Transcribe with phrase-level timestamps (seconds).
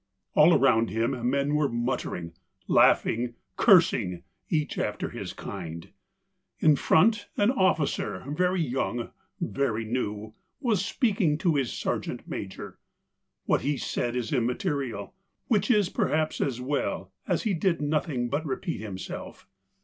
[0.33, 2.33] All around him men were muttering,
[2.67, 5.89] laughing, cursing, each after his kind.
[6.59, 12.79] In front an officer, very young, very new, was speaking to his sergeant major.
[13.45, 15.13] What he said is immaterial—
[15.49, 19.47] which is perhaps as well, as he did nothing but repeat himself.